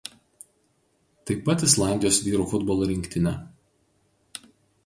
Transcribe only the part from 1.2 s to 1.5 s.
Taip